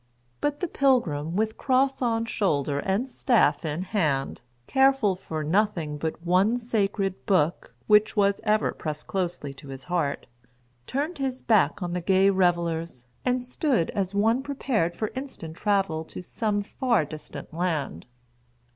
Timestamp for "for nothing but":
5.15-6.25